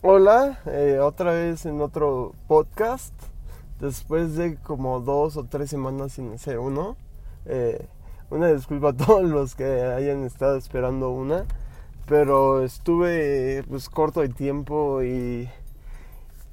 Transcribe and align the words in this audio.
Hola, 0.00 0.60
eh, 0.66 1.00
otra 1.00 1.32
vez 1.32 1.66
en 1.66 1.80
otro 1.80 2.32
podcast. 2.46 3.12
Después 3.80 4.36
de 4.36 4.54
como 4.54 5.00
dos 5.00 5.36
o 5.36 5.42
tres 5.42 5.70
semanas 5.70 6.12
sin 6.12 6.32
hacer 6.32 6.60
uno. 6.60 6.96
Eh, 7.46 7.84
una 8.30 8.46
disculpa 8.46 8.90
a 8.90 8.92
todos 8.96 9.24
los 9.24 9.56
que 9.56 9.64
hayan 9.64 10.22
estado 10.22 10.56
esperando 10.56 11.10
una. 11.10 11.46
Pero 12.06 12.62
estuve 12.62 13.64
pues 13.68 13.88
corto 13.88 14.20
de 14.20 14.28
tiempo 14.28 15.02
y, 15.02 15.50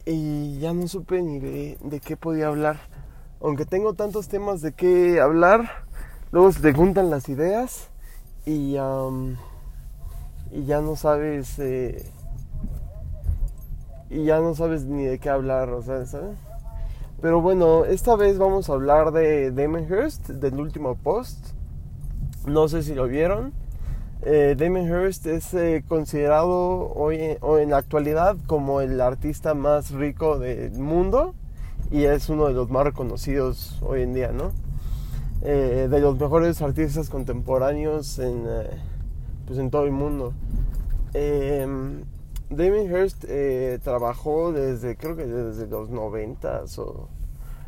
y 0.08 0.58
ya 0.58 0.74
no 0.74 0.88
supe 0.88 1.22
ni 1.22 1.38
de, 1.38 2.02
qué 2.04 2.18
podía 2.18 2.48
hablar. 2.48 2.80
Aunque 3.42 3.66
tengo 3.66 3.94
tantos 3.94 4.28
temas 4.28 4.62
de 4.62 4.72
qué 4.72 5.22
hablar, 5.22 5.86
luego 6.32 6.52
se 6.52 6.62
te 6.62 6.74
juntan 6.74 7.12
las 7.12 7.30
ideas 7.30 7.92
y, 8.44 8.78
y 10.52 10.66
ya 10.66 10.82
no 10.82 10.96
sabes... 10.96 11.60
Eh, 11.60 12.12
y 14.10 14.24
ya 14.26 14.40
no 14.40 14.56
sabes 14.56 14.86
ni 14.86 15.06
de 15.06 15.20
qué 15.20 15.30
hablar, 15.30 15.70
o 15.70 15.82
sea, 15.82 16.06
¿sabes? 16.06 16.38
Pero 17.22 17.42
bueno, 17.42 17.86
esta 17.86 18.16
vez 18.16 18.38
vamos 18.38 18.70
a 18.70 18.74
hablar 18.74 19.12
de 19.12 19.52
Damon 19.52 19.88
del 19.88 20.60
último 20.60 20.96
post. 20.96 21.54
No 22.46 22.68
sé 22.68 22.84
si 22.84 22.94
lo 22.94 23.08
vieron. 23.08 23.54
Eh, 24.22 24.56
Damon 24.58 24.88
es 25.08 25.54
eh, 25.54 25.84
considerado 25.88 26.94
hoy 26.94 27.38
o 27.42 27.58
en 27.58 27.72
la 27.72 27.78
actualidad 27.78 28.38
como 28.48 28.82
el 28.82 29.00
artista 29.02 29.54
más 29.54 29.92
rico 29.92 30.40
del 30.40 30.72
mundo 30.74 31.36
y 31.92 32.06
es 32.06 32.30
uno 32.30 32.48
de 32.48 32.54
los 32.54 32.70
más 32.70 32.84
reconocidos 32.86 33.80
hoy 33.84 34.02
en 34.02 34.14
día, 34.14 34.32
¿no? 34.32 34.52
Eh, 35.44 35.88
de 35.90 36.00
los 36.00 36.20
mejores 36.20 36.62
artistas 36.62 37.10
contemporáneos 37.10 38.18
en, 38.20 38.46
eh, 38.48 38.70
pues 39.46 39.60
en 39.60 39.70
todo 39.70 39.86
el 39.86 39.92
mundo. 39.92 40.34
Damien 42.50 42.90
Hirst 42.92 43.26
eh, 43.28 43.80
trabajó 43.84 44.52
desde, 44.52 44.96
creo 44.96 45.16
que 45.16 45.26
desde 45.26 45.68
los 45.68 45.90
noventas 45.90 46.78
o 46.78 47.10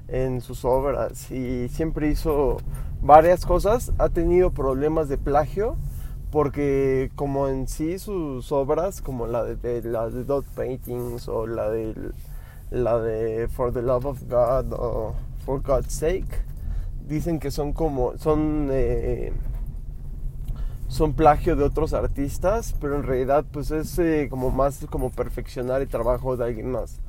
en 0.08 0.40
sus 0.40 0.64
obras 0.64 1.32
y 1.32 1.68
siempre 1.70 2.10
hizo 2.10 2.58
varias 3.02 3.46
cosas. 3.46 3.92
Ha 3.98 4.10
tenido 4.10 4.52
problemas 4.52 5.10
de 5.10 5.18
plagio 5.18 5.78
porque 6.32 7.12
como 7.16 7.48
en 7.48 7.68
sí 7.68 7.98
sus 8.00 8.52
obras, 8.52 9.02
como 9.02 9.28
la 9.28 9.44
de, 9.44 9.82
la 9.82 10.10
de 10.10 10.24
Dot 10.24 10.46
Paintings 10.56 11.28
o 11.28 11.48
la 11.48 11.70
de, 11.70 11.96
la 12.70 13.00
de 13.00 13.48
For 13.48 13.74
the 13.74 13.82
Love 13.82 14.06
of 14.06 14.24
God 14.30 14.74
o 14.74 15.16
For 15.46 15.62
God's 15.62 15.94
Sake, 15.94 16.28
dicen 17.08 17.40
que 17.40 17.52
son 17.52 17.74
como, 17.74 18.18
son... 18.18 18.70
Eh, 18.72 19.34
son 20.88 21.14
plagio 21.14 21.56
de 21.56 21.64
otros 21.64 21.94
artistas, 21.94 22.76
pero 22.80 22.96
en 22.96 23.04
realidad 23.04 23.46
pues 23.52 23.72
es 23.72 23.98
eh, 24.00 24.28
como 24.30 24.52
más 24.52 24.86
como 24.90 25.12
perfeccionar 25.12 25.82
el 25.82 25.88
trabajo 25.88 26.38
de 26.38 26.46
alguien 26.46 26.72
más. 26.72 27.00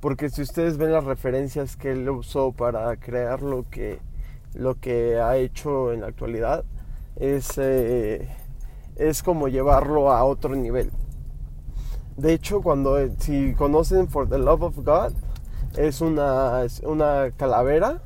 Porque 0.00 0.30
si 0.30 0.42
ustedes 0.42 0.78
ven 0.78 0.92
las 0.92 1.04
referencias 1.04 1.76
que 1.76 1.92
él 1.92 2.08
usó 2.10 2.52
para 2.52 2.96
crear 2.96 3.42
lo 3.42 3.68
que, 3.70 4.00
lo 4.54 4.74
que 4.74 5.20
ha 5.20 5.36
hecho 5.36 5.92
en 5.92 6.00
la 6.00 6.08
actualidad, 6.08 6.64
es, 7.16 7.56
eh, 7.58 8.28
es 8.96 9.22
como 9.22 9.48
llevarlo 9.48 10.10
a 10.10 10.24
otro 10.24 10.56
nivel. 10.56 10.90
De 12.16 12.34
hecho, 12.34 12.60
cuando 12.60 12.98
si 13.18 13.54
conocen 13.54 14.08
For 14.08 14.28
the 14.28 14.38
Love 14.38 14.62
of 14.62 14.76
God, 14.78 15.12
es 15.76 16.00
una, 16.00 16.66
una 16.82 17.30
calavera, 17.36 18.02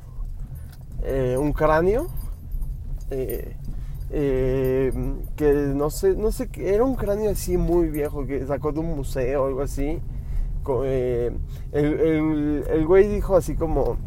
eh, 1.03 1.35
un 1.37 1.51
cráneo, 1.51 2.07
eh, 3.09 3.57
que 4.09 5.73
no 5.75 5.89
sé, 5.89 6.15
no 6.15 6.31
sé, 6.31 6.49
era 6.57 6.83
un 6.83 6.95
cráneo 6.95 7.31
así 7.31 7.57
muy 7.57 7.89
viejo 7.89 8.25
que 8.25 8.45
sacó 8.45 8.71
de 8.71 8.79
un 8.79 8.95
museo 8.95 9.43
o 9.43 9.47
algo 9.47 9.61
así. 9.61 10.01
Eh, 10.83 11.31
el, 11.71 12.63
el, 12.69 12.85
güey 12.85 13.07
dijo 13.07 13.37
así 13.37 13.55
como, 13.55 13.97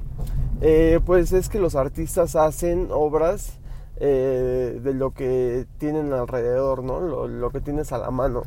eh, 0.61 1.01
pues 1.05 1.33
es 1.33 1.49
que 1.49 1.59
los 1.59 1.75
artistas 1.75 2.37
hacen 2.37 2.89
obras 2.91 3.57
de 3.99 4.95
lo 4.95 5.11
que 5.13 5.67
tienen 5.77 6.15
alrededor, 6.15 6.83
¿no? 6.83 7.01
Lo, 7.01 7.29
lo, 7.29 7.51
que 7.51 7.61
tienes 7.61 7.93
a 7.93 7.99
la 7.99 8.11
mano. 8.11 8.45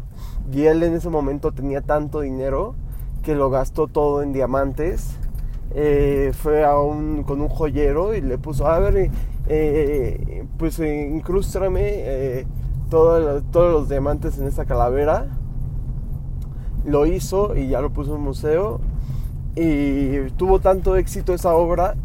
Y 0.52 0.64
él 0.64 0.82
en 0.82 0.96
ese 0.96 1.10
momento 1.10 1.52
tenía 1.52 1.82
tanto 1.82 2.22
dinero 2.22 2.74
que 3.22 3.36
lo 3.36 3.52
gastó 3.52 3.88
todo 3.88 4.24
en 4.24 4.34
diamantes. 4.34 5.20
Fue 6.34 6.64
a 6.64 6.78
un, 6.80 7.24
con 7.24 7.42
un 7.42 7.50
joyero 7.50 8.14
y 8.14 8.22
le 8.22 8.38
puso, 8.38 8.68
a 8.68 8.80
ver, 8.80 9.10
eh, 9.48 10.46
pues 10.58 10.80
eh, 10.80 11.10
incrústrame 11.14 11.82
eh, 11.84 12.46
todos 12.90 13.44
los 13.54 13.90
diamantes 13.90 14.38
en 14.38 14.48
esta 14.48 14.66
calavera. 14.66 15.28
Lo 16.86 17.06
hizo 17.06 17.56
y 17.56 17.70
ya 17.70 17.82
lo 17.82 17.92
puso 17.92 18.12
en 18.12 18.18
un 18.18 18.24
museo. 18.24 18.82
Y 19.56 20.30
tuvo 20.32 20.60
tanto 20.60 20.96
éxito 20.96 21.34
esa 21.34 21.56
obra 21.56 21.96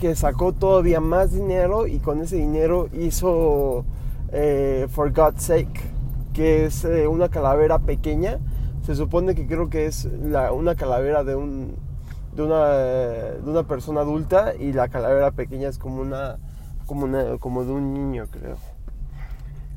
que 0.00 0.14
sacó 0.14 0.52
todavía 0.52 1.00
más 1.00 1.32
dinero 1.32 1.86
y 1.86 1.98
con 1.98 2.20
ese 2.20 2.36
dinero 2.36 2.88
hizo 2.92 3.84
For 4.88 5.12
God's 5.12 5.42
Sake, 5.42 5.80
que 6.32 6.64
es 6.64 6.86
una 7.08 7.28
calavera 7.28 7.78
pequeña. 7.78 8.38
Se 8.82 8.94
supone 8.94 9.34
que 9.34 9.46
creo 9.46 9.68
que 9.68 9.86
es 9.86 10.08
una 10.52 10.74
calavera 10.74 11.22
de, 11.22 11.36
un, 11.36 11.74
de, 12.34 12.42
una, 12.42 12.68
de 12.68 13.50
una 13.50 13.62
persona 13.64 14.00
adulta 14.00 14.54
y 14.54 14.72
la 14.72 14.88
calavera 14.88 15.30
pequeña 15.30 15.68
es 15.68 15.78
como 15.78 16.00
una 16.00 16.38
como, 16.90 17.38
como 17.38 17.64
de 17.64 17.70
un 17.70 17.94
niño, 17.94 18.26
creo. 18.30 18.56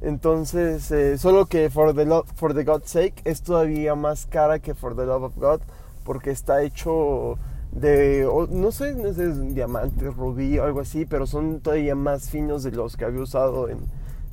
Entonces, 0.02 0.90
eh, 0.91 1.18
solo 1.19 1.46
que 1.46 1.69
for 1.69 1.94
the, 1.94 2.06
for 2.36 2.56
the 2.56 2.64
God's 2.64 2.90
sake 2.90 3.22
es 3.24 3.44
todavía 3.44 3.94
más 3.94 4.25
cara 4.25 4.58
que 4.58 4.74
For 4.74 4.96
the 4.96 5.06
Love 5.06 5.24
of 5.24 5.38
God, 5.38 5.62
porque 6.03 6.31
está 6.31 6.64
hecho 6.64 7.38
de, 7.72 8.28
no 8.50 8.72
sé, 8.72 8.96
no 8.96 9.14
sé, 9.14 9.31
diamante, 9.53 10.09
rubí 10.09 10.58
o 10.58 10.64
algo 10.64 10.80
así, 10.80 11.06
pero 11.06 11.28
son 11.28 11.62
todavía 11.62 11.96
más 11.96 12.30
finos 12.30 12.64
de 12.64 12.72
los 12.72 12.97
que 12.97 13.06
había 13.06 13.22
usado 13.22 13.70
en, 13.70 13.78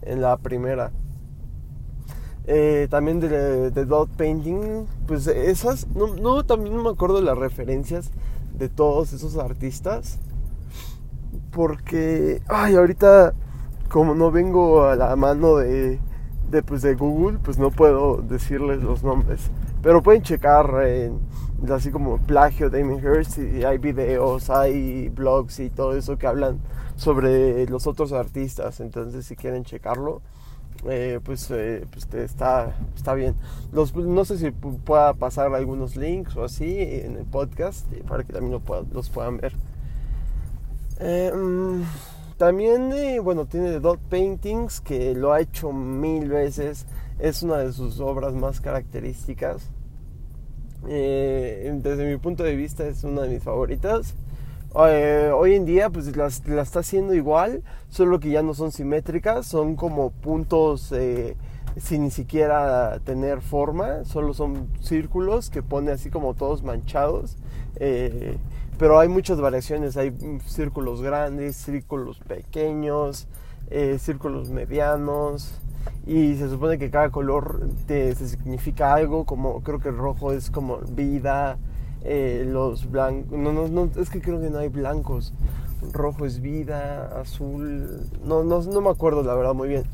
en 0.03 0.23
la 0.23 0.39
primera. 0.39 0.91
Eh, 2.53 2.89
también 2.91 3.21
de, 3.21 3.71
Dot 3.71 4.11
Painting, 4.17 4.85
pues 5.07 5.29
esas, 5.29 5.87
no, 5.95 6.45
también 6.45 6.75
no 6.75 6.83
me 6.83 6.91
acuerdo 6.91 7.19
de 7.19 7.23
las 7.23 7.39
referencias 7.39 8.11
de 8.59 8.69
todos 8.69 9.13
esos 9.13 9.37
artistas 9.37 10.19
porque, 11.53 12.43
ay, 12.49 12.75
ahorita 12.75 13.35
como 13.89 14.17
no 14.17 14.33
vengo 14.33 14.83
a 14.83 14.97
la 14.97 15.15
mano 15.15 15.59
de, 15.59 16.01
de, 16.51 16.63
pues, 16.65 16.83
de 16.83 16.97
Google, 16.97 17.39
pues 17.39 17.57
no 17.57 17.71
puedo 17.71 18.17
decirles 18.17 18.83
los 18.83 19.05
nombres. 19.05 19.49
Pero 19.81 20.03
pueden 20.03 20.23
checar 20.23 20.75
así 21.73 21.93
como 21.93 22.19
plagio 22.19 22.69
de 22.69 22.81
Damien 22.81 22.99
Hirst 22.99 23.39
y 23.39 23.63
hay 23.63 23.79
videos, 23.79 24.51
hay 24.51 25.09
blogs 25.09 25.61
y 25.61 25.71
todo 25.71 25.97
eso 25.97 26.19
que 26.19 26.27
hablan 26.27 26.59
sobre 26.97 27.65
los 27.69 27.87
otros 27.87 28.13
artistas. 28.13 28.81
Entonces 28.81 29.25
si 29.25 29.37
quieren 29.37 29.63
checarlo, 29.63 30.21
eh, 30.89 31.21
pues, 31.23 31.51
eh, 31.51 31.85
pues 31.91 32.09
está, 32.15 32.75
está 32.97 33.15
bien. 33.15 33.35
Los, 33.73 33.95
no 33.95 34.25
sé 34.25 34.39
si 34.39 34.51
pueda 34.51 35.15
pasar 35.15 35.55
algunos 35.55 35.97
links 35.97 36.37
o 36.37 36.45
así 36.45 36.79
en 36.79 37.17
el 37.17 37.25
podcast 37.25 37.87
para 38.09 38.25
que 38.25 38.33
también 38.33 38.53
lo 38.53 38.87
los 38.93 39.11
puedan 39.11 39.39
ver. 39.39 39.53
Eh, 41.01 41.33
mm, 41.35 41.83
también, 42.37 42.93
eh, 42.93 43.21
bueno, 43.21 43.47
tiene 43.47 43.81
Dot 43.81 44.01
Paintings, 44.09 44.81
que 44.81 45.15
lo 45.15 45.33
ha 45.33 45.41
hecho 45.41 45.73
mil 45.73 46.29
veces. 46.29 46.87
Es 47.19 47.43
una 47.43 47.59
de 47.59 47.73
sus 47.73 48.01
obras 48.01 48.35
más 48.35 48.61
características. 48.61 49.69
Eh, 50.89 51.79
desde 51.83 52.11
mi 52.11 52.17
punto 52.17 52.43
de 52.43 52.57
vista 52.57 52.87
es 52.87 53.05
una 53.05 53.23
de 53.23 53.29
mis 53.29 53.43
favoritas. 53.43 54.15
Hoy 54.75 55.55
en 55.55 55.65
día 55.65 55.91
pues 55.91 56.17
las, 56.17 56.47
la 56.47 56.63
está 56.63 56.81
haciendo 56.81 57.15
igual, 57.15 57.63
solo 57.89 58.21
que 58.21 58.31
ya 58.31 58.43
no 58.43 58.55
son 58.55 58.73
simétricas, 58.73 59.47
son 59.47 59.77
como 59.77 60.11
puntos 60.11 60.93
sin 61.77 62.03
ni 62.03 62.11
siquiera 62.11 62.99
tener 63.05 63.41
forma, 63.41 64.05
solo 64.05 64.35
son 64.35 64.69
círculos 64.81 65.51
que 65.51 65.63
pone 65.63 65.93
así 65.93 66.11
como 66.11 66.35
todos 66.35 66.63
manchados 66.63 67.37
pero 68.81 68.99
hay 68.99 69.09
muchas 69.09 69.39
variaciones, 69.39 69.99
hay 69.99 70.17
círculos 70.47 71.03
grandes, 71.03 71.55
círculos 71.55 72.19
pequeños, 72.21 73.29
eh, 73.69 73.99
círculos 73.99 74.49
medianos 74.49 75.61
y 76.07 76.35
se 76.37 76.49
supone 76.49 76.79
que 76.79 76.91
cada 76.91 77.11
color 77.11 77.69
te, 77.87 78.15
significa 78.15 78.95
algo, 78.95 79.27
como 79.27 79.63
creo 79.63 79.81
que 79.81 79.91
el 79.91 79.99
rojo 79.99 80.33
es 80.33 80.51
como 80.51 80.79
vida, 80.79 81.59
eh, 82.05 82.45
los 82.47 82.91
blancos, 82.91 83.33
no, 83.39 83.53
no, 83.53 83.69
no, 83.69 83.91
es 84.01 84.11
que 84.11 84.21
creo 84.21 84.41
que 84.41 84.51
no 84.51 84.59
hay 84.59 84.69
blancos, 84.69 85.33
rojo 85.93 86.27
es 86.27 86.41
vida, 86.41 87.21
azul, 87.21 88.09
no, 88.25 88.45
no, 88.45 88.63
no 88.63 88.81
me 88.81 88.91
acuerdo 88.91 89.23
la 89.23 89.35
verdad 89.35 89.55
muy 89.55 89.69
bien. 89.69 89.85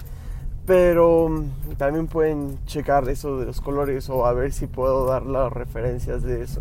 Pero 0.67 1.29
mm, 1.29 1.75
también 1.79 2.07
pueden 2.09 2.59
checar 2.67 3.09
eso 3.09 3.39
de 3.39 3.47
los 3.47 3.61
colores 3.61 4.09
o 4.09 4.27
a 4.27 4.33
ver 4.33 4.53
si 4.53 4.67
puedo 4.67 5.07
dar 5.07 5.25
las 5.25 5.53
referencias 5.53 6.23
de 6.23 6.43
eso. 6.43 6.61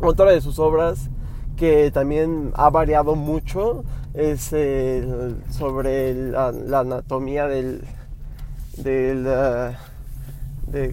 Otra 0.00 0.30
de 0.30 0.40
sus 0.40 0.58
obras 0.58 1.10
que 1.56 1.90
también 1.90 2.52
ha 2.54 2.70
variado 2.70 3.16
mucho 3.16 3.84
es 4.14 4.40
sobre 5.50 6.14
la, 6.14 6.48
anatomía 6.78 7.46
del, 7.46 7.84
del, 8.78 9.26
uh, 9.26 9.74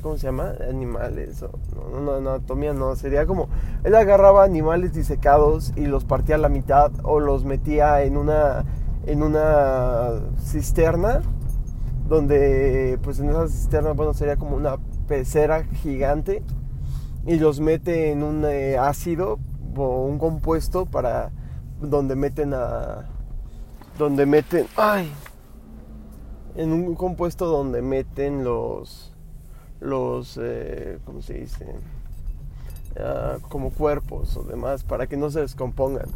¿cómo 0.01 0.17
se 0.17 0.27
llama? 0.27 0.53
Animales, 0.69 1.43
o, 1.43 1.51
no, 1.91 2.19
no, 2.19 2.31
anatomía 2.31 2.73
no, 2.73 2.95
sería 2.95 3.25
como, 3.25 3.49
él 3.83 3.95
agarraba 3.95 4.43
animales 4.43 4.93
disecados 4.93 5.73
y 5.75 5.85
los 5.85 6.05
partía 6.05 6.35
a 6.35 6.39
la 6.39 6.49
mitad 6.49 6.91
o 7.03 7.19
los 7.19 7.45
metía 7.45 8.01
en 8.03 8.17
una, 8.17 8.65
en 9.05 9.23
una 9.23 10.21
cisterna, 10.39 11.21
donde 12.07 12.99
pues 13.03 13.19
en 13.19 13.29
esa 13.29 13.47
cisterna, 13.47 13.91
bueno, 13.91 14.13
sería 14.13 14.37
como 14.37 14.55
una 14.55 14.77
pecera 15.07 15.63
gigante 15.63 16.43
y 17.25 17.37
los 17.37 17.59
mete 17.59 18.11
en 18.11 18.23
un 18.23 18.45
eh, 18.45 18.77
ácido 18.77 19.39
o 19.75 20.05
un 20.05 20.17
compuesto 20.17 20.85
para 20.85 21.31
donde 21.79 22.15
meten 22.15 22.53
a 22.53 23.05
donde 23.99 24.25
meten 24.25 24.65
ay 24.75 25.11
en 26.55 26.71
un 26.71 26.95
compuesto 26.95 27.45
donde 27.45 27.81
meten 27.81 28.43
los 28.43 29.13
los 29.79 30.39
eh, 30.41 30.99
cómo 31.05 31.21
se 31.21 31.33
dice 31.35 31.65
ah, 32.99 33.37
como 33.49 33.71
cuerpos 33.71 34.35
o 34.37 34.43
demás 34.43 34.83
para 34.83 35.07
que 35.07 35.17
no 35.17 35.29
se 35.29 35.41
descompongan 35.41 36.07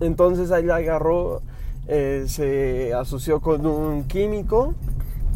entonces 0.00 0.50
ahí 0.50 0.64
la 0.64 0.76
agarró 0.76 1.42
eh, 1.88 2.24
se 2.28 2.94
asoció 2.94 3.40
con 3.40 3.66
un 3.66 4.04
químico 4.04 4.74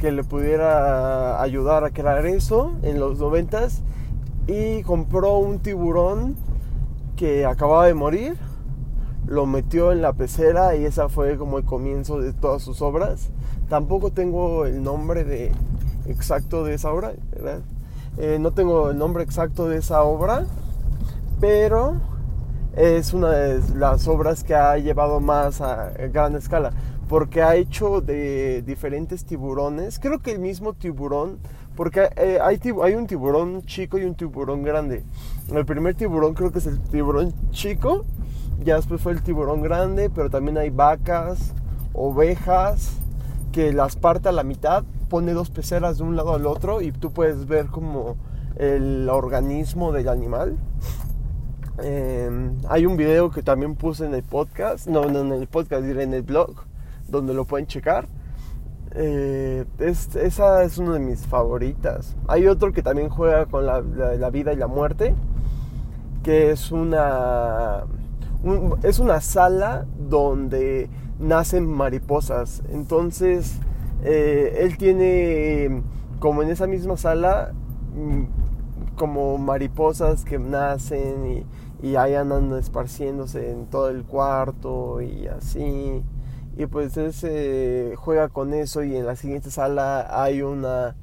que 0.01 0.13
le 0.13 0.23
pudiera 0.25 1.41
ayudar 1.43 1.85
a 1.85 1.91
crear 1.91 2.27
eso 2.27 2.73
en 2.83 3.01
los 3.01 3.19
noventas 3.19 3.83
y 4.47 4.83
compró 4.83 5.39
un 5.39 5.59
tiburón 5.59 6.37
que 7.17 7.47
acababa 7.47 7.87
de 7.87 7.95
morir, 7.95 8.37
lo 9.27 9.47
metió 9.47 9.91
en 9.91 10.03
la 10.03 10.13
pecera 10.13 10.77
y 10.77 10.85
esa 10.85 11.09
fue 11.09 11.37
como 11.37 11.59
el 11.59 11.65
comienzo 11.65 12.21
de 12.21 12.33
todas 12.33 12.63
sus 12.63 12.83
obras. 12.83 13.31
Tampoco 13.69 14.13
tengo 14.13 14.67
el 14.67 14.83
nombre 14.83 15.25
de 15.25 15.51
exacto 16.09 16.65
de 16.65 16.75
esa 16.75 16.93
obra, 16.93 17.13
eh, 18.19 18.39
no 18.41 18.53
tengo 18.53 18.91
el 18.91 18.99
nombre 18.99 19.23
exacto 19.23 19.69
de 19.69 19.79
esa 19.79 20.03
obra, 20.03 20.47
pero 21.41 21.95
es 22.77 23.13
una 23.13 23.31
de 23.31 23.77
las 23.77 24.09
obras 24.09 24.45
que 24.45 24.55
ha 24.55 24.77
llevado 24.79 25.21
más 25.21 25.61
a 25.61 25.91
gran 26.13 26.35
escala, 26.37 26.73
porque 27.09 27.43
ha 27.43 27.55
hecho 27.55 28.01
de 28.01 28.63
diferentes 28.63 29.25
tiburones, 29.25 29.99
creo 29.99 30.21
que 30.21 30.33
el 30.33 30.39
mismo 30.39 30.73
tiburón 30.75 31.39
porque 31.77 32.09
eh, 32.17 32.39
hay, 32.43 32.59
hay 32.83 32.95
un 32.95 33.07
tiburón 33.07 33.65
chico 33.67 33.99
y 33.99 34.05
un 34.05 34.15
tiburón 34.15 34.63
grande. 34.63 35.05
El 35.53 35.67
primer 35.67 35.95
tiburón 35.95 36.33
creo 36.33 36.51
que 36.51 36.59
es 36.59 36.67
el 36.67 36.81
tiburón 36.81 37.35
chico. 37.51 38.05
Ya 38.65 38.77
después 38.77 39.03
fue 39.03 39.13
el 39.13 39.23
tiburón 39.23 39.61
grande. 39.61 40.09
Pero 40.09 40.31
también 40.31 40.57
hay 40.57 40.71
vacas, 40.71 41.53
ovejas. 41.93 42.93
Que 43.53 43.75
las 43.75 43.95
parte 43.95 44.31
a 44.31 44.33
la 44.33 44.43
mitad. 44.43 44.85
Pone 45.09 45.33
dos 45.33 45.51
peceras 45.51 45.99
de 45.99 46.05
un 46.05 46.17
lado 46.17 46.35
al 46.35 46.47
otro. 46.47 46.81
Y 46.81 46.93
tú 46.93 47.13
puedes 47.13 47.47
ver 47.47 47.67
como 47.67 48.17
el 48.57 49.09
organismo 49.09 49.93
del 49.93 50.09
animal. 50.09 50.57
Em, 51.83 52.57
hay 52.69 52.87
un 52.87 52.97
video 52.97 53.31
que 53.31 53.43
también 53.43 53.77
puse 53.77 54.07
en 54.07 54.15
el 54.15 54.23
podcast. 54.23 54.87
No, 54.87 55.05
no 55.07 55.21
en 55.21 55.33
el 55.33 55.47
podcast, 55.47 55.85
diré 55.85 56.03
en 56.05 56.15
el 56.15 56.23
blog. 56.23 56.55
Donde 57.09 57.35
lo 57.35 57.45
pueden 57.45 57.67
checar 57.67 58.09
eh, 58.99 59.67
esa 59.79 60.63
es 60.63 60.79
una 60.79 60.95
de 60.95 61.01
mis 61.01 61.27
favoritas. 61.27 62.17
Hay 62.29 62.47
otro 62.47 62.73
que 62.73 62.83
también 62.83 63.11
juega 63.11 63.45
con 63.45 63.67
la, 63.67 63.81
vida 64.31 64.55
y 64.55 64.57
la 64.57 64.69
muerte, 64.69 65.15
que 66.23 66.51
es 66.51 66.73
una, 66.73 67.85
es 68.83 68.99
una 68.99 69.21
sala 69.21 69.85
donde 69.99 70.89
nacen 71.19 71.67
mariposas. 71.67 72.63
Entonces, 72.71 73.59
eh, 74.07 74.59
él 74.61 74.79
tiene, 74.79 75.83
como 76.21 76.43
en 76.43 76.51
esa 76.51 76.69
misma 76.69 76.97
sala, 76.97 77.53
mm, 77.95 78.95
como 78.97 79.37
mariposas 79.37 80.25
que 80.25 80.39
nacen 80.39 81.45
y, 81.83 81.87
y 81.89 81.97
ahí 81.97 82.15
andan 82.15 82.53
esparciéndose 82.55 83.51
en 83.51 83.67
todo 83.67 83.89
el 83.91 84.05
cuarto 84.05 85.01
y 85.01 85.27
así. 85.27 86.05
Y 86.57 86.67
pues 86.67 86.97
él 86.97 87.13
se 87.13 87.95
juega 87.97 88.29
con 88.29 88.55
eso 88.55 88.85
y 88.85 88.97
en 88.97 89.07
la 89.07 89.17
siguiente 89.17 89.51
sala 89.51 90.07
hay 90.11 90.41
una 90.41 90.95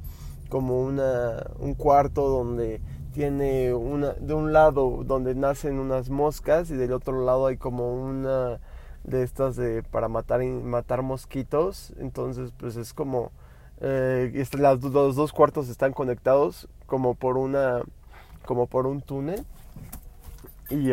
como 0.49 0.81
una 0.81 1.45
un 1.59 1.73
cuarto 1.73 2.29
donde 2.29 2.81
tiene 3.13 3.73
una 3.73 4.13
de 4.13 4.33
un 4.33 4.53
lado 4.53 5.03
donde 5.05 5.35
nacen 5.35 5.77
unas 5.77 6.09
moscas 6.09 6.71
y 6.71 6.75
del 6.75 6.93
otro 6.93 7.23
lado 7.25 7.47
hay 7.47 7.57
como 7.57 7.93
una 7.93 8.59
de 9.03 9.23
estas 9.23 9.55
de 9.55 9.83
para 9.83 10.07
matar 10.07 10.43
matar 10.43 11.01
mosquitos. 11.01 11.93
Entonces 11.99 12.51
pues 12.57 12.75
es 12.75 12.93
como 12.93 13.31
eh, 13.81 14.45
las, 14.57 14.81
los 14.81 15.15
dos 15.15 15.33
cuartos 15.33 15.69
están 15.69 15.93
conectados 15.93 16.67
como 16.85 17.15
por 17.15 17.37
una 17.37 17.81
como 18.45 18.67
por 18.67 18.87
un 18.87 19.01
túnel. 19.01 19.45
Y 20.69 20.91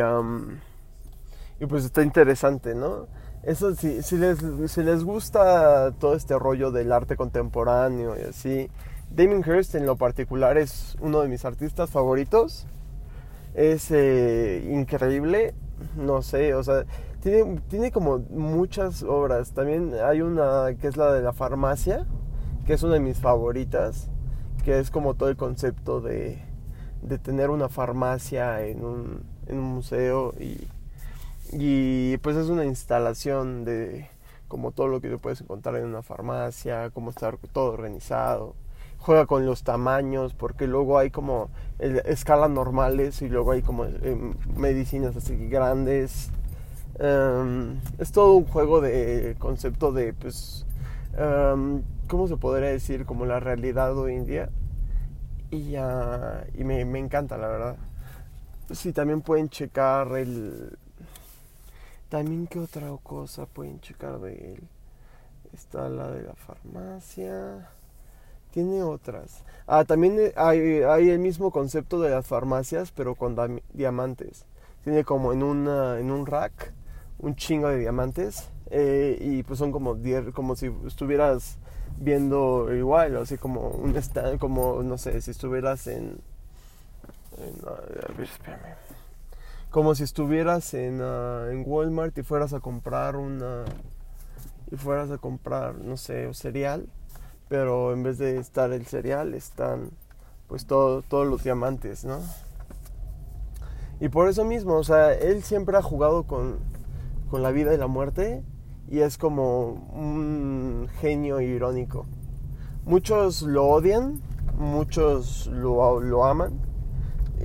y 1.60 1.66
pues 1.66 1.84
está 1.84 2.02
interesante 2.02 2.74
no 2.74 3.06
eso 3.42 3.74
sí, 3.74 4.02
si 4.02 4.18
les, 4.18 4.38
si 4.66 4.82
les 4.82 5.02
gusta 5.02 5.92
todo 5.92 6.14
este 6.14 6.38
rollo 6.38 6.70
del 6.70 6.92
arte 6.92 7.16
contemporáneo 7.16 8.14
y 8.18 8.28
así, 8.28 8.70
Damien 9.10 9.42
Hirst 9.46 9.74
en 9.74 9.86
lo 9.86 9.96
particular 9.96 10.58
es 10.58 10.96
uno 11.00 11.22
de 11.22 11.28
mis 11.28 11.44
artistas 11.46 11.90
favoritos. 11.90 12.66
Es 13.54 13.90
eh, 13.90 14.68
increíble, 14.70 15.54
no 15.96 16.20
sé, 16.22 16.54
o 16.54 16.62
sea, 16.62 16.84
tiene, 17.20 17.60
tiene 17.68 17.92
como 17.92 18.18
muchas 18.30 19.02
obras. 19.02 19.52
También 19.52 19.94
hay 20.04 20.22
una 20.22 20.74
que 20.80 20.88
es 20.88 20.96
la 20.96 21.12
de 21.12 21.22
la 21.22 21.32
farmacia, 21.32 22.06
que 22.66 22.74
es 22.74 22.82
una 22.82 22.94
de 22.94 23.00
mis 23.00 23.18
favoritas, 23.18 24.10
que 24.64 24.78
es 24.78 24.90
como 24.90 25.14
todo 25.14 25.28
el 25.28 25.36
concepto 25.36 26.00
de, 26.00 26.42
de 27.02 27.18
tener 27.18 27.50
una 27.50 27.68
farmacia 27.68 28.64
en 28.66 28.84
un, 28.84 29.24
en 29.46 29.58
un 29.58 29.74
museo 29.74 30.34
y 30.38 30.68
y 31.52 32.16
pues 32.18 32.36
es 32.36 32.48
una 32.48 32.64
instalación 32.64 33.64
de 33.64 34.08
como 34.46 34.72
todo 34.72 34.88
lo 34.88 35.00
que 35.00 35.08
te 35.08 35.18
puedes 35.18 35.40
encontrar 35.40 35.76
en 35.76 35.86
una 35.86 36.02
farmacia, 36.02 36.90
cómo 36.90 37.10
estar 37.10 37.38
todo 37.52 37.72
organizado. 37.72 38.54
Juega 38.98 39.26
con 39.26 39.46
los 39.46 39.62
tamaños, 39.62 40.34
porque 40.34 40.66
luego 40.66 40.98
hay 40.98 41.10
como 41.10 41.50
escalas 41.78 42.50
normales 42.50 43.22
y 43.22 43.28
luego 43.28 43.52
hay 43.52 43.62
como 43.62 43.84
em, 43.84 44.34
medicinas 44.56 45.16
así 45.16 45.48
grandes. 45.48 46.30
Em, 46.98 47.80
es 47.98 48.12
todo 48.12 48.34
un 48.34 48.44
juego 48.44 48.80
de 48.80 49.36
concepto 49.38 49.92
de, 49.92 50.12
pues, 50.12 50.66
um, 51.18 51.82
¿cómo 52.08 52.28
se 52.28 52.36
podría 52.36 52.70
decir? 52.70 53.06
Como 53.06 53.26
la 53.26 53.40
realidad 53.40 53.96
hoy 53.96 54.14
en 54.16 54.26
día. 54.26 54.50
Y, 55.50 55.74
y 55.76 56.64
me, 56.64 56.84
me 56.84 56.98
encanta, 56.98 57.36
la 57.38 57.48
verdad. 57.48 57.76
Sí, 58.70 58.92
también 58.92 59.20
pueden 59.22 59.48
checar 59.48 60.16
el, 60.16 60.78
también, 62.10 62.48
¿qué 62.48 62.58
otra 62.58 62.88
cosa 63.04 63.46
pueden 63.46 63.80
checar 63.80 64.18
de 64.18 64.54
él? 64.54 64.62
Está 65.52 65.88
la 65.88 66.10
de 66.10 66.24
la 66.24 66.34
farmacia. 66.34 67.68
Tiene 68.50 68.82
otras. 68.82 69.44
Ah, 69.68 69.84
también 69.84 70.18
hay, 70.34 70.82
hay 70.82 71.10
el 71.10 71.20
mismo 71.20 71.52
concepto 71.52 72.00
de 72.00 72.10
las 72.10 72.26
farmacias, 72.26 72.90
pero 72.90 73.14
con 73.14 73.36
diamantes. 73.72 74.44
Tiene 74.82 75.04
como 75.04 75.32
en, 75.32 75.44
una, 75.44 76.00
en 76.00 76.10
un 76.10 76.26
rack 76.26 76.72
un 77.20 77.36
chingo 77.36 77.68
de 77.68 77.78
diamantes. 77.78 78.50
Eh, 78.70 79.18
y 79.20 79.42
pues 79.42 79.58
son 79.58 79.72
como, 79.72 79.96
como 80.32 80.54
si 80.56 80.70
estuvieras 80.86 81.58
viendo 81.98 82.72
igual, 82.74 83.16
así 83.16 83.36
como 83.36 83.68
un 83.68 83.96
stand, 83.96 84.38
como 84.38 84.82
no 84.82 84.96
sé, 84.98 85.20
si 85.20 85.30
estuvieras 85.30 85.86
en. 85.86 86.20
espérame 88.22 88.76
como 89.70 89.94
si 89.94 90.02
estuvieras 90.02 90.74
en, 90.74 91.00
ah, 91.00 91.46
en 91.50 91.62
Walmart 91.64 92.16
y 92.18 92.22
fueras 92.22 92.52
a 92.52 92.60
comprar 92.60 93.16
una 93.16 93.64
y 94.70 94.76
fueras 94.76 95.10
a 95.10 95.18
comprar 95.18 95.76
no 95.76 95.96
sé 95.96 96.32
cereal 96.34 96.88
pero 97.48 97.92
en 97.92 98.02
vez 98.02 98.18
de 98.18 98.38
estar 98.38 98.72
el 98.72 98.86
cereal 98.86 99.34
están 99.34 99.90
pues 100.48 100.66
todos 100.66 101.04
los 101.10 101.44
diamantes 101.44 102.04
no 102.04 102.20
y 104.00 104.08
por 104.08 104.28
eso 104.28 104.44
mismo 104.44 104.74
o 104.74 104.84
sea 104.84 105.12
él 105.12 105.42
siempre 105.44 105.76
ha 105.76 105.82
jugado 105.82 106.24
con, 106.24 106.58
con 107.30 107.42
la 107.42 107.50
vida 107.50 107.72
y 107.74 107.78
la 107.78 107.86
muerte 107.86 108.42
y 108.88 109.00
es 109.00 109.18
como 109.18 109.68
un 109.94 110.88
genio 111.00 111.40
irónico 111.40 112.06
muchos 112.84 113.42
lo 113.42 113.66
odian 113.66 114.20
muchos 114.58 115.46
lo, 115.46 116.00
lo 116.00 116.24
aman 116.24 116.52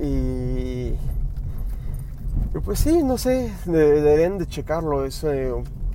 y 0.02 0.94
pues 2.64 2.80
sí, 2.80 3.02
no 3.02 3.18
sé, 3.18 3.52
deberían 3.64 4.38
de 4.38 4.46
checarlo. 4.46 5.04
Es, 5.04 5.22
eh, 5.24 5.52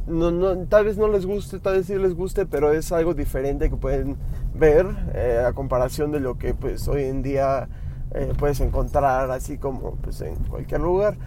no, 0.08 0.58
tal 0.68 0.86
vez 0.86 0.98
no 0.98 1.08
les 1.08 1.26
guste, 1.26 1.60
tal 1.60 1.78
vez 1.78 1.88
sí 1.88 1.96
les 1.96 2.16
guste, 2.16 2.46
pero 2.46 2.72
es 2.72 2.92
algo 2.92 3.14
diferente 3.14 3.70
que 3.70 3.78
pueden 3.78 4.18
ver 4.54 4.86
eh, 5.14 5.44
a 5.46 5.54
comparación 5.54 6.12
de 6.12 6.20
lo 6.20 6.38
que 6.38 6.54
pues 6.54 6.88
hoy 6.88 7.04
en 7.06 7.24
día 7.24 7.68
eh, 8.14 8.34
puedes 8.38 8.60
encontrar 8.60 9.32
así 9.32 9.58
como 9.58 9.96
pues 9.96 10.22
en 10.22 10.36
cualquier 10.36 10.82
lugar. 10.82 11.18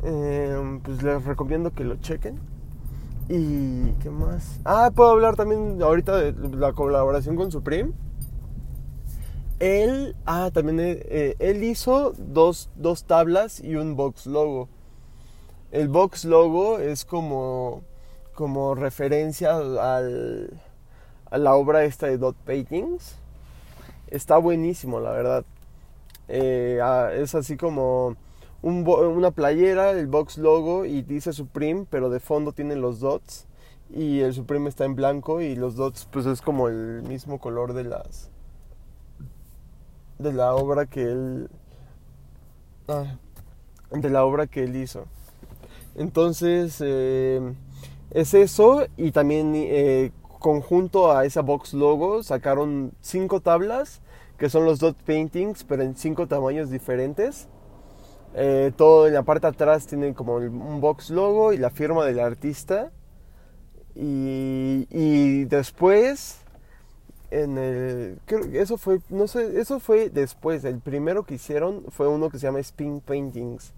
Pues 0.00 1.02
les 1.02 1.24
recomiendo 1.24 1.72
que 1.72 1.84
lo 1.84 1.96
chequen. 1.96 2.38
¿Y 3.28 3.90
qué 4.02 4.10
más? 4.10 4.58
Ah, 4.64 4.90
puedo 4.94 5.10
hablar 5.10 5.36
también 5.36 5.82
ahorita 5.82 6.16
de 6.16 6.56
la 6.56 6.72
colaboración 6.72 7.36
con 7.36 7.52
Supreme. 7.52 7.92
él, 9.58 10.16
ah, 10.24 10.50
también 10.52 10.78
eh, 10.80 11.36
él 11.38 11.62
hizo 11.64 12.14
dos, 12.16 12.70
dos 12.76 13.04
tablas 13.04 13.60
y 13.60 13.76
un 13.76 13.96
box 13.96 14.26
logo. 14.26 14.68
El 15.72 15.88
box 15.88 16.24
logo 16.24 16.78
es 16.78 17.04
como, 17.04 17.82
como 18.34 18.74
referencia 18.74 19.56
al, 19.56 19.78
a 21.30 21.38
la 21.38 21.54
obra 21.54 21.84
esta 21.84 22.06
de 22.06 22.16
Dot 22.16 22.36
Paintings. 22.36 23.16
Está 24.06 24.38
buenísimo, 24.38 25.00
la 25.00 25.10
verdad. 25.10 25.44
Eh, 26.28 26.78
ah, 26.82 27.10
es 27.14 27.34
así 27.34 27.56
como 27.56 28.16
una 28.62 29.30
playera, 29.30 29.92
el 29.92 30.06
box 30.06 30.38
logo 30.38 30.84
y 30.84 31.02
dice 31.02 31.32
Supreme, 31.32 31.86
pero 31.88 32.10
de 32.10 32.20
fondo 32.20 32.52
tiene 32.52 32.76
los 32.76 33.00
dots 33.00 33.46
y 33.90 34.20
el 34.20 34.34
Supreme 34.34 34.68
está 34.68 34.84
en 34.84 34.94
blanco 34.94 35.40
y 35.40 35.54
los 35.54 35.76
dots 35.76 36.08
pues 36.10 36.26
es 36.26 36.42
como 36.42 36.68
el 36.68 37.02
mismo 37.02 37.38
color 37.38 37.72
de 37.72 37.84
las 37.84 38.30
de 40.18 40.32
la 40.32 40.54
obra 40.54 40.86
que 40.86 41.02
él 41.02 41.48
ah, 42.88 43.16
de 43.92 44.10
la 44.10 44.24
obra 44.24 44.46
que 44.46 44.64
él 44.64 44.76
hizo. 44.76 45.06
Entonces 45.94 46.82
eh, 46.84 47.40
es 48.10 48.34
eso 48.34 48.86
y 48.96 49.12
también 49.12 49.52
eh, 49.54 50.12
conjunto 50.38 51.12
a 51.12 51.24
esa 51.24 51.42
box 51.42 51.74
logo 51.74 52.22
sacaron 52.22 52.92
cinco 53.00 53.40
tablas 53.40 54.02
que 54.36 54.50
son 54.50 54.64
los 54.64 54.80
dot 54.80 54.96
paintings 55.04 55.64
pero 55.64 55.82
en 55.82 55.96
cinco 55.96 56.26
tamaños 56.26 56.70
diferentes 56.70 57.48
eh, 58.34 58.72
todo 58.76 59.06
en 59.06 59.14
la 59.14 59.22
parte 59.22 59.46
atrás 59.46 59.86
tiene 59.86 60.14
como 60.14 60.36
un 60.36 60.80
box 60.80 61.10
logo 61.10 61.52
y 61.52 61.58
la 61.58 61.70
firma 61.70 62.04
del 62.04 62.20
artista. 62.20 62.90
Y, 63.94 64.86
y 64.90 65.44
después 65.44 66.40
en 67.30 67.58
el 67.58 68.20
eso 68.54 68.78
fue 68.78 69.00
no 69.10 69.26
sé 69.26 69.60
eso 69.60 69.80
fue 69.80 70.08
después. 70.10 70.64
El 70.64 70.78
primero 70.80 71.24
que 71.24 71.34
hicieron 71.34 71.84
fue 71.90 72.08
uno 72.08 72.30
que 72.30 72.38
se 72.38 72.46
llama 72.46 72.60
spin 72.60 73.00
paintings 73.00 73.72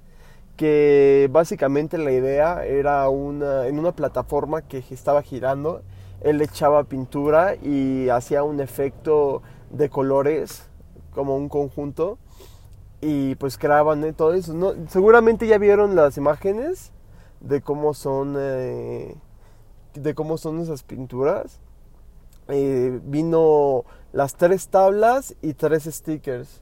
que 0.57 1.29
básicamente 1.33 1.97
la 1.97 2.13
idea 2.13 2.67
era 2.67 3.09
una 3.09 3.67
en 3.67 3.79
una 3.79 3.93
plataforma 3.93 4.63
que 4.63 4.85
estaba 4.91 5.23
girando 5.23 5.83
él 6.21 6.43
echaba 6.43 6.85
pintura 6.85 7.55
y 7.57 8.09
hacía 8.11 8.43
un 8.43 8.61
efecto 8.61 9.43
de 9.71 9.89
colores 9.89 10.65
como 11.15 11.37
un 11.37 11.49
conjunto 11.49 12.19
y 13.01 13.35
pues 13.37 13.57
creaban 13.57 14.13
todo 14.15 14.35
eso 14.35 14.53
no 14.53 14.75
seguramente 14.89 15.47
ya 15.47 15.59
vieron 15.59 15.97
las 15.97 16.17
imágenes 16.17 16.93
de 17.41 17.63
cómo 17.63 17.95
son 17.95 18.37
eh, 18.39 19.17
de 19.95 20.15
cómo 20.15 20.37
son 20.37 20.61
esas 20.61 20.83
pinturas 20.83 21.61
eh, 22.53 23.01
vino 23.05 23.85
las 24.13 24.35
tres 24.35 24.69
tablas 24.69 25.37
y 25.41 25.55
tres 25.55 25.85
stickers. 25.85 26.61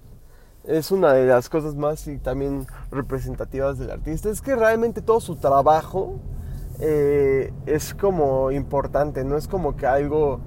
Es 0.65 0.91
una 0.91 1.15
de 1.15 1.27
las 1.27 1.49
cosas 1.49 1.75
más 1.77 2.07
y 2.09 2.19
también 2.19 2.67
representativas 2.91 3.79
del 3.79 3.91
artista. 3.91 4.29
Es 4.29 4.43
que 4.43 4.55
realmente 4.55 5.01
todo 5.01 5.21
su 5.21 5.37
trabajo 5.37 6.17
eh, 6.81 7.53
es 7.65 7.95
como 7.95 8.51
importante, 8.51 9.25
no 9.25 9.37
es 9.39 9.49
como 9.49 9.77
que 9.77 9.87
algo 9.87 10.41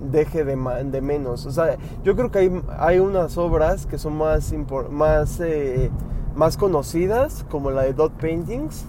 deje 0.00 0.44
de, 0.44 0.56
de, 0.84 1.00
menos. 1.00 1.46
O 1.46 1.50
sea, 1.50 1.76
yo 2.04 2.16
creo 2.16 2.30
que 2.30 2.38
hay, 2.38 2.62
hay 2.78 2.98
unas 2.98 3.36
obras 3.38 3.86
que 3.86 3.98
son 3.98 4.16
más, 4.16 4.54
más, 4.90 5.40
eh, 5.40 5.90
más 6.34 6.56
conocidas, 6.56 7.44
como 7.50 7.70
la 7.70 7.82
de 7.82 7.94
Dot 7.94 8.12
Paintings, 8.12 8.86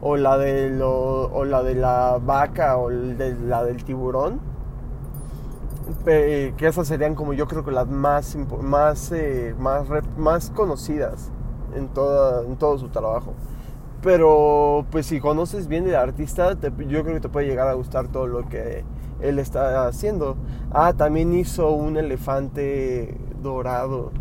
o 0.00 0.16
la 0.16 0.36
de, 0.38 0.70
lo, 0.70 1.24
o 1.32 1.44
la, 1.44 1.62
de 1.62 1.74
la 1.74 2.18
vaca, 2.24 2.76
o 2.78 2.90
de, 2.90 3.34
la 3.34 3.64
del 3.64 3.84
tiburón 3.84 4.40
que 6.04 6.54
esas 6.60 6.88
serían 6.88 7.14
como 7.14 7.34
yo 7.34 7.46
creo 7.46 7.64
que 7.64 7.70
las 7.70 7.86
más, 7.88 8.36
más, 8.62 9.12
eh, 9.12 9.54
más, 9.58 9.86
más 10.16 10.50
conocidas 10.50 11.30
en, 11.74 11.88
toda, 11.88 12.42
en 12.42 12.56
todo 12.56 12.78
su 12.78 12.88
trabajo. 12.88 13.34
Pero 14.02 14.84
pues 14.90 15.06
si 15.06 15.20
conoces 15.20 15.66
bien 15.66 15.86
el 15.88 15.94
artista, 15.94 16.52
yo 16.52 17.02
creo 17.02 17.14
que 17.14 17.20
te 17.20 17.28
puede 17.28 17.46
llegar 17.46 17.68
a 17.68 17.72
gustar 17.72 18.08
todo 18.08 18.26
lo 18.26 18.48
que 18.48 18.84
él 19.24 19.38
está 19.38 19.86
haciendo. 19.86 20.36
Ah, 20.70 20.92
también 20.92 21.32
hizo 21.32 21.70
un 21.70 21.96
elefante 21.96 23.16
dorado. 23.42 24.12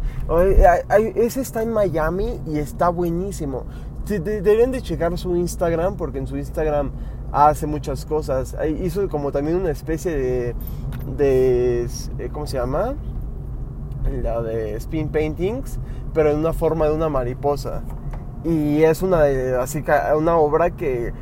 Ese 1.16 1.42
está 1.42 1.62
en 1.64 1.74
Miami 1.74 2.40
y 2.48 2.58
está 2.58 2.90
buenísimo. 2.90 3.66
Deben 4.08 4.72
de 4.72 4.82
checar 4.82 5.18
su 5.18 5.36
Instagram 5.36 5.96
porque 5.96 6.20
en 6.20 6.28
su 6.28 6.38
Instagram 6.38 6.92
hace 7.32 7.68
muchas 7.68 8.06
cosas. 8.06 8.56
Hizo 8.82 9.10
como 9.10 9.32
también 9.32 9.58
una 9.58 9.72
especie 9.72 10.16
de, 10.16 10.56
de 11.18 11.88
eh, 12.20 12.30
¿cómo 12.32 12.46
se 12.46 12.58
llama? 12.58 12.96
La 14.22 14.42
de 14.42 14.76
spin 14.76 15.10
paintings, 15.10 15.80
pero 16.14 16.30
en 16.32 16.38
una 16.38 16.54
forma 16.54 16.86
de 16.86 16.94
una 16.94 17.10
mariposa. 17.10 17.82
Y 18.44 18.84
es 18.84 19.02
una 19.02 19.22
de, 19.22 19.56
así 19.56 19.84
una 20.18 20.36
obra 20.36 20.72
que 20.72 21.14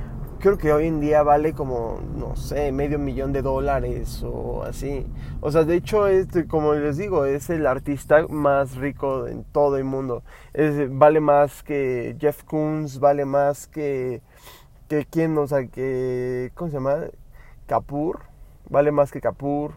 creo 0.41 0.57
que 0.57 0.73
hoy 0.73 0.87
en 0.87 0.99
día 0.99 1.23
vale 1.23 1.53
como, 1.53 2.01
no 2.17 2.35
sé, 2.35 2.71
medio 2.71 2.99
millón 2.99 3.31
de 3.31 3.41
dólares 3.41 4.23
o 4.23 4.63
así. 4.63 5.05
O 5.39 5.51
sea, 5.51 5.63
de 5.63 5.75
hecho, 5.75 6.07
este, 6.07 6.47
como 6.47 6.73
les 6.73 6.97
digo, 6.97 7.25
es 7.25 7.49
el 7.49 7.65
artista 7.67 8.25
más 8.27 8.75
rico 8.75 9.27
en 9.27 9.43
todo 9.45 9.77
el 9.77 9.85
mundo. 9.85 10.23
vale 10.89 11.19
más 11.21 11.63
que 11.63 12.17
Jeff 12.19 12.43
Koons, 12.43 12.99
vale 12.99 13.25
más 13.25 13.67
que 13.67 14.21
que 14.91 15.05
quién, 15.05 15.37
o 15.37 15.47
sea, 15.47 15.67
que, 15.67 16.51
¿cómo 16.53 16.69
se 16.69 16.75
llama? 16.75 16.97
Capur, 17.65 18.19
vale 18.69 18.91
más 18.91 19.09
que 19.11 19.21
Capur. 19.21 19.71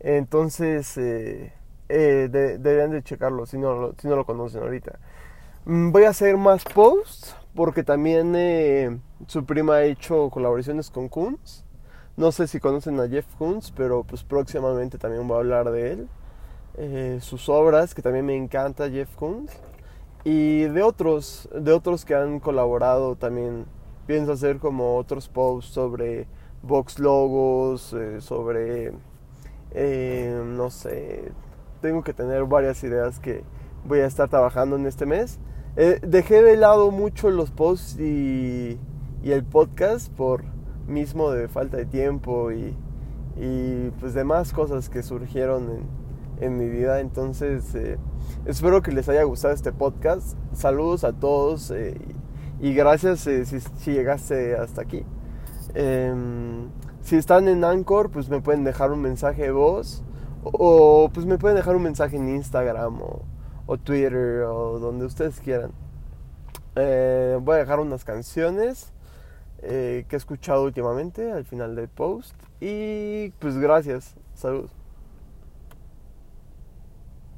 Entonces, 0.00 0.98
eh, 0.98 1.52
eh, 1.88 2.28
deberían 2.30 2.90
de 2.90 3.02
checarlo 3.04 3.46
si 3.46 3.58
no, 3.58 3.92
si 3.98 4.08
no 4.08 4.16
lo 4.16 4.26
conocen 4.26 4.62
ahorita. 4.62 4.98
Mm, 5.66 5.92
voy 5.92 6.04
a 6.04 6.10
hacer 6.10 6.36
más 6.36 6.64
posts 6.64 7.36
porque 7.54 7.82
también 7.82 8.34
eh, 8.36 8.98
su 9.26 9.44
prima 9.44 9.76
ha 9.76 9.84
hecho 9.84 10.30
colaboraciones 10.30 10.90
con 10.90 11.08
Kunz. 11.08 11.64
No 12.16 12.32
sé 12.32 12.46
si 12.46 12.60
conocen 12.60 13.00
a 13.00 13.08
Jeff 13.08 13.26
Koons, 13.36 13.72
pero 13.72 14.04
pues 14.04 14.24
próximamente 14.24 14.98
también 14.98 15.26
voy 15.26 15.36
a 15.36 15.40
hablar 15.40 15.70
de 15.70 15.92
él. 15.92 17.20
sus 17.20 17.48
obras, 17.48 17.94
que 17.94 18.02
también 18.02 18.26
me 18.26 18.36
encanta 18.36 18.90
Jeff 18.90 19.14
Koons. 19.16 19.50
Y 20.24 20.64
de 20.64 20.82
otros, 20.82 21.48
de 21.54 21.72
otros 21.72 22.04
que 22.04 22.14
han 22.14 22.40
colaborado 22.40 23.16
también 23.16 23.64
pienso 24.06 24.32
hacer 24.32 24.58
como 24.58 24.96
otros 24.96 25.28
posts 25.28 25.72
sobre 25.72 26.26
box 26.62 26.98
logos, 26.98 27.94
eh, 27.94 28.20
sobre, 28.20 28.92
eh, 29.70 30.42
no 30.44 30.68
sé, 30.70 31.32
tengo 31.80 32.02
que 32.02 32.12
tener 32.12 32.44
varias 32.44 32.82
ideas 32.84 33.18
que 33.18 33.44
voy 33.84 34.00
a 34.00 34.06
estar 34.06 34.28
trabajando 34.28 34.76
en 34.76 34.86
este 34.86 35.06
mes. 35.06 35.38
Eh, 35.76 36.00
dejé 36.02 36.42
de 36.42 36.56
lado 36.56 36.90
mucho 36.90 37.30
los 37.30 37.50
posts 37.50 37.98
y, 37.98 38.78
el 39.22 39.44
podcast 39.44 40.10
por 40.12 40.42
mismo 40.86 41.30
de 41.30 41.46
falta 41.46 41.76
de 41.76 41.86
tiempo 41.86 42.50
y, 42.50 42.74
y 43.36 43.90
pues 44.00 44.14
demás 44.14 44.52
cosas 44.52 44.88
que 44.88 45.02
surgieron 45.02 45.86
en, 46.40 46.56
mi 46.56 46.68
vida. 46.68 47.00
Entonces, 47.00 47.76
espero 48.46 48.82
que 48.82 48.92
les 48.92 49.08
haya 49.08 49.22
gustado 49.24 49.54
este 49.54 49.72
podcast. 49.72 50.36
Saludos 50.52 51.04
a 51.04 51.12
todos 51.12 51.72
y 52.60 52.74
gracias 52.74 53.26
eh, 53.26 53.44
si, 53.46 53.58
llegaste 53.90 54.54
hasta 54.54 54.82
aquí. 54.82 55.04
Em, 55.74 56.68
si 57.00 57.16
están 57.16 57.48
en 57.48 57.64
Anchor, 57.64 58.10
pues 58.10 58.28
me 58.28 58.40
pueden 58.40 58.64
dejar 58.64 58.92
un 58.92 59.00
mensaje 59.00 59.44
de 59.44 59.50
voz. 59.50 60.02
O 60.42 61.10
pues 61.12 61.26
me 61.26 61.38
pueden 61.38 61.56
dejar 61.56 61.76
un 61.76 61.82
mensaje 61.82 62.16
en 62.16 62.28
Instagram 62.28 63.00
o, 63.70 63.78
Twitter 63.78 64.42
o 64.42 64.78
donde 64.78 65.04
ustedes 65.04 65.40
quieran. 65.40 65.72
Eh, 66.76 67.38
voy 67.40 67.56
a 67.56 67.58
dejar 67.58 67.80
unas 67.80 68.04
canciones 68.04 68.92
eh, 69.62 70.06
que 70.08 70.16
he 70.16 70.18
escuchado 70.18 70.64
últimamente 70.64 71.30
al 71.30 71.44
final 71.44 71.76
del 71.76 71.88
post. 71.88 72.34
Y 72.60 73.30
pues 73.38 73.58
gracias. 73.58 74.14
Saludos. 74.34 74.79